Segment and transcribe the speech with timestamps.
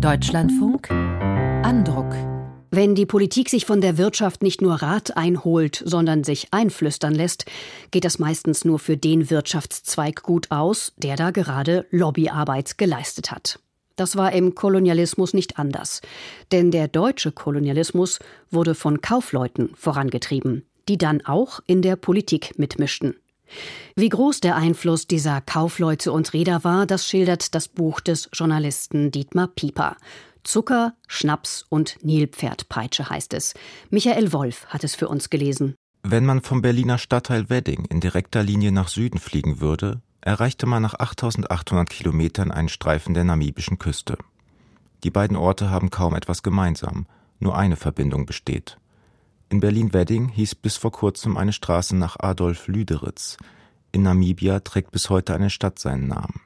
[0.00, 2.14] Deutschlandfunk Andruck.
[2.70, 7.46] Wenn die Politik sich von der Wirtschaft nicht nur Rat einholt, sondern sich einflüstern lässt,
[7.90, 13.58] geht das meistens nur für den Wirtschaftszweig gut aus, der da gerade Lobbyarbeit geleistet hat.
[13.96, 16.00] Das war im Kolonialismus nicht anders.
[16.52, 18.20] Denn der deutsche Kolonialismus
[18.52, 23.16] wurde von Kaufleuten vorangetrieben, die dann auch in der Politik mitmischten.
[23.96, 29.10] Wie groß der Einfluss dieser Kaufleute und Reeder war, das schildert das Buch des Journalisten
[29.10, 29.96] Dietmar Pieper.
[30.44, 33.54] Zucker, Schnaps und Nilpferdpeitsche heißt es.
[33.90, 35.74] Michael Wolf hat es für uns gelesen.
[36.02, 40.82] Wenn man vom Berliner Stadtteil Wedding in direkter Linie nach Süden fliegen würde, erreichte man
[40.82, 44.16] nach 8800 Kilometern einen Streifen der namibischen Küste.
[45.04, 47.06] Die beiden Orte haben kaum etwas gemeinsam,
[47.40, 48.78] nur eine Verbindung besteht.
[49.50, 53.38] In Berlin-Wedding hieß bis vor kurzem eine Straße nach Adolf Lüderitz.
[53.92, 56.42] In Namibia trägt bis heute eine Stadt seinen Namen.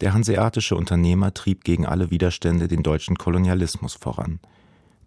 [0.00, 4.40] Der hanseatische Unternehmer trieb gegen alle Widerstände den deutschen Kolonialismus voran.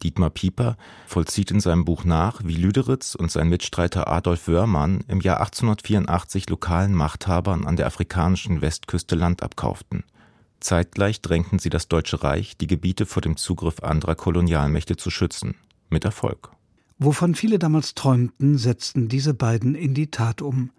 [0.03, 5.21] Dietmar Pieper vollzieht in seinem Buch nach, wie Lüderitz und sein Mitstreiter Adolf Wörmann im
[5.21, 10.03] Jahr 1884 lokalen Machthabern an der afrikanischen Westküste Land abkauften.
[10.59, 15.55] Zeitgleich drängten sie das Deutsche Reich, die Gebiete vor dem Zugriff anderer Kolonialmächte zu schützen.
[15.89, 16.51] Mit Erfolg.
[17.03, 20.69] Wovon viele damals träumten, setzten diese beiden in die Tat um.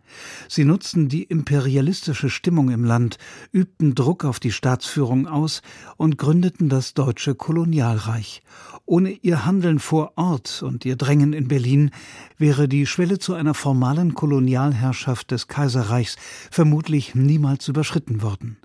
[0.48, 3.18] Sie nutzten die imperialistische Stimmung im Land,
[3.52, 5.62] übten Druck auf die Staatsführung aus
[5.96, 8.42] und gründeten das deutsche Kolonialreich.
[8.84, 11.92] Ohne ihr Handeln vor Ort und ihr Drängen in Berlin
[12.36, 16.16] wäre die Schwelle zu einer formalen Kolonialherrschaft des Kaiserreichs
[16.50, 18.56] vermutlich niemals überschritten worden.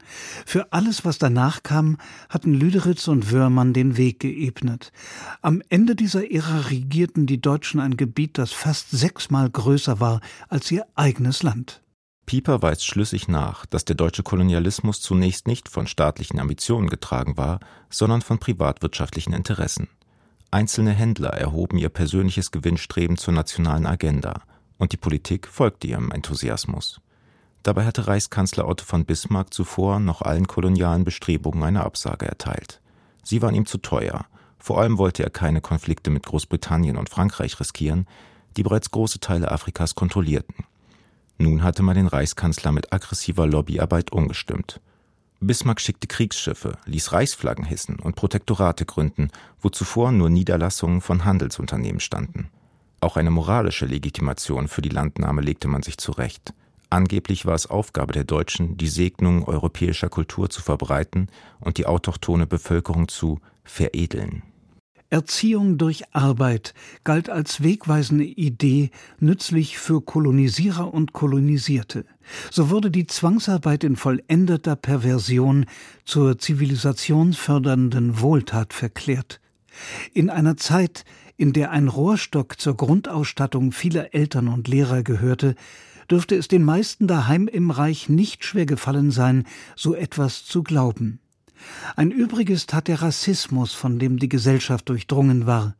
[0.45, 1.98] Für alles, was danach kam,
[2.30, 4.92] hatten Lüderitz und Wörmann den Weg geebnet.
[5.42, 10.72] Am Ende dieser Ära regierten die Deutschen ein Gebiet, das fast sechsmal größer war als
[10.72, 11.82] ihr eigenes Land.
[12.26, 17.62] Pieper weist schlüssig nach, dass der deutsche Kolonialismus zunächst nicht von staatlichen Ambitionen getragen war,
[17.90, 19.88] sondern von privatwirtschaftlichen Interessen.
[20.52, 24.42] Einzelne Händler erhoben ihr persönliches Gewinnstreben zur nationalen Agenda,
[24.78, 27.02] und die Politik folgte ihrem Enthusiasmus.
[27.64, 32.81] Dabei hatte Reichskanzler Otto von Bismarck zuvor noch allen kolonialen Bestrebungen eine Absage erteilt.
[33.24, 34.26] Sie waren ihm zu teuer,
[34.58, 38.08] vor allem wollte er keine Konflikte mit Großbritannien und Frankreich riskieren,
[38.56, 40.66] die bereits große Teile Afrikas kontrollierten.
[41.38, 44.81] Nun hatte man den Reichskanzler mit aggressiver Lobbyarbeit umgestimmt.
[45.40, 49.30] Bismarck schickte Kriegsschiffe, ließ Reichsflaggen hissen und Protektorate gründen,
[49.62, 52.50] wo zuvor nur Niederlassungen von Handelsunternehmen standen.
[53.02, 56.53] Auch eine moralische Legitimation für die Landnahme legte man sich zurecht.
[56.90, 61.28] Angeblich war es Aufgabe der Deutschen, die Segnung europäischer Kultur zu verbreiten
[61.59, 64.42] und die autochthone Bevölkerung zu veredeln.
[65.09, 66.73] Erziehung durch Arbeit
[67.03, 72.06] galt als wegweisende Idee, nützlich für Kolonisierer und Kolonisierte.
[72.51, 75.66] So wurde die Zwangsarbeit in vollendeter Perversion
[76.03, 79.40] zur zivilisationsfördernden Wohltat verklärt.
[80.13, 81.06] In einer Zeit,
[81.38, 85.56] in der ein Rohrstock zur Grundausstattung vieler Eltern und Lehrer gehörte,
[86.09, 91.19] dürfte es den meisten daheim im Reich nicht schwer gefallen sein, so etwas zu glauben.
[91.95, 95.75] Ein Übriges tat der Rassismus, von dem die Gesellschaft durchdrungen war.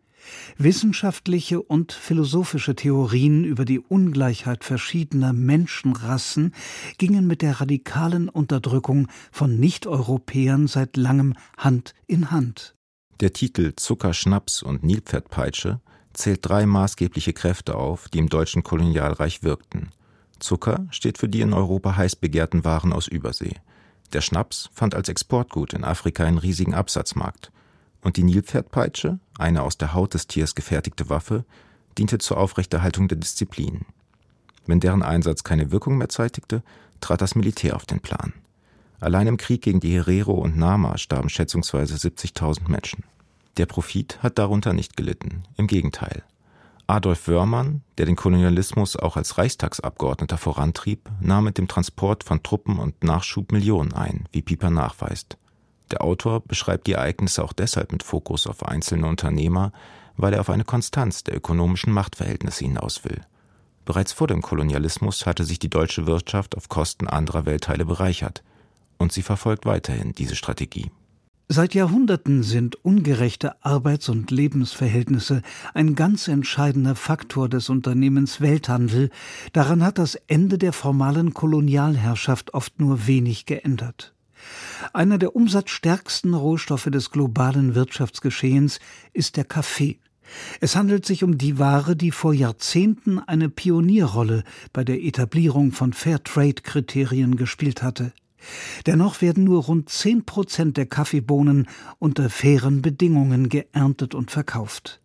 [0.58, 6.54] Wissenschaftliche und philosophische Theorien über die Ungleichheit verschiedener Menschenrassen
[6.98, 12.76] gingen mit der radikalen Unterdrückung von Nichteuropäern seit langem Hand in Hand.
[13.20, 15.80] Der Titel Zucker, Schnaps und Nilpferdpeitsche
[16.14, 19.90] zählt drei maßgebliche Kräfte auf, die im deutschen Kolonialreich wirkten.
[20.40, 23.56] Zucker steht für die in Europa heiß begehrten Waren aus Übersee.
[24.14, 27.52] Der Schnaps fand als Exportgut in Afrika einen riesigen Absatzmarkt,
[28.02, 31.44] und die Nilpferdpeitsche, eine aus der Haut des Tiers gefertigte Waffe,
[31.98, 33.86] diente zur Aufrechterhaltung der Disziplin.
[34.66, 36.64] Wenn deren Einsatz keine Wirkung mehr zeitigte,
[37.02, 38.34] trat das Militär auf den Plan.
[39.00, 43.04] Allein im Krieg gegen die Herero und Nama starben schätzungsweise 70.000 Menschen.
[43.58, 46.24] Der Profit hat darunter nicht gelitten, im Gegenteil.
[46.90, 52.80] Adolf Wörmann, der den Kolonialismus auch als Reichstagsabgeordneter vorantrieb, nahm mit dem Transport von Truppen
[52.80, 55.38] und Nachschub Millionen ein, wie Pieper nachweist.
[55.92, 59.74] Der Autor beschreibt die Ereignisse auch deshalb mit Fokus auf einzelne Unternehmer,
[60.16, 63.20] weil er auf eine Konstanz der ökonomischen Machtverhältnisse hinaus will.
[63.84, 68.44] Bereits vor dem Kolonialismus hatte sich die deutsche Wirtschaft auf Kosten anderer Weltteile bereichert,
[68.98, 70.90] und sie verfolgt weiterhin diese Strategie.
[71.50, 79.12] Seit Jahrhunderten sind ungerechte Arbeits- und Lebensverhältnisse ein ganz entscheidender Faktor des Unternehmens Welthandel.
[79.54, 84.14] Daran hat das Ende der formalen Kolonialherrschaft oft nur wenig geändert.
[84.92, 88.82] Einer der umsatzstärksten Rohstoffe des globalen Wirtschaftsgeschehens
[89.14, 90.00] ist der Kaffee.
[90.60, 94.44] Es handelt sich um die Ware, die vor Jahrzehnten eine Pionierrolle
[94.74, 98.12] bei der Etablierung von Fairtrade-Kriterien gespielt hatte.
[98.86, 101.68] Dennoch werden nur rund 10 Prozent der Kaffeebohnen
[102.00, 105.02] unter fairen Bedingungen geerntet und verkauft.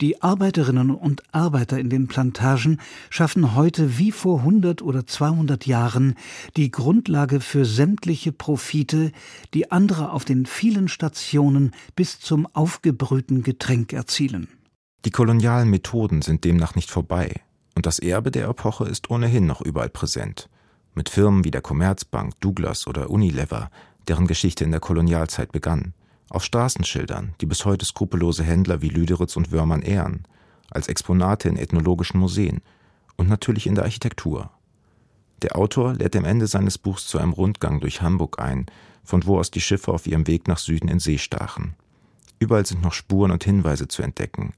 [0.00, 6.14] Die Arbeiterinnen und Arbeiter in den Plantagen schaffen heute wie vor 100 oder 200 Jahren
[6.56, 9.12] die Grundlage für sämtliche Profite,
[9.54, 14.48] die andere auf den vielen Stationen bis zum aufgebrühten Getränk erzielen.
[15.04, 17.32] Die kolonialen Methoden sind demnach nicht vorbei,
[17.74, 20.48] und das Erbe der Epoche ist ohnehin noch überall präsent
[20.96, 23.70] mit Firmen wie der Commerzbank, Douglas oder Unilever,
[24.08, 25.92] deren Geschichte in der Kolonialzeit begann,
[26.30, 30.26] auf Straßenschildern, die bis heute skrupellose Händler wie Lüderitz und Wörmann ehren,
[30.70, 32.62] als Exponate in ethnologischen Museen
[33.16, 34.50] und natürlich in der Architektur.
[35.42, 38.66] Der Autor lädt am Ende seines Buchs zu einem Rundgang durch Hamburg ein,
[39.04, 41.74] von wo aus die Schiffe auf ihrem Weg nach Süden in See stachen.
[42.38, 44.54] Überall sind noch Spuren und Hinweise zu entdecken.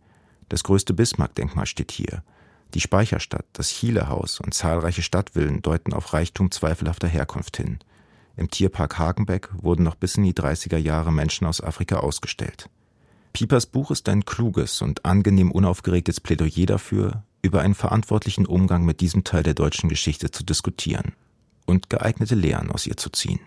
[0.48, 2.22] Das größte Bismarck-Denkmal steht hier–
[2.74, 7.78] die Speicherstadt, das Chilehaus und zahlreiche Stadtvillen deuten auf Reichtum zweifelhafter Herkunft hin.
[8.36, 12.68] Im Tierpark Hagenbeck wurden noch bis in die 30er Jahre Menschen aus Afrika ausgestellt.
[13.32, 19.00] Piepers Buch ist ein kluges und angenehm unaufgeregtes Plädoyer dafür, über einen verantwortlichen Umgang mit
[19.00, 21.12] diesem Teil der deutschen Geschichte zu diskutieren
[21.66, 23.40] und geeignete Lehren aus ihr zu ziehen.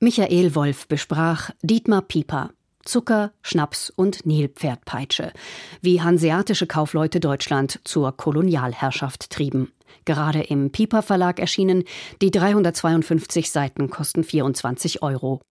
[0.00, 2.50] Michael Wolf besprach Dietmar Pieper,
[2.88, 5.32] Zucker, Schnaps und Nilpferdpeitsche,
[5.82, 9.72] wie hanseatische Kaufleute Deutschland zur Kolonialherrschaft trieben.
[10.06, 11.84] Gerade im Piper Verlag erschienen,
[12.22, 15.42] die 352 Seiten kosten 24 Euro.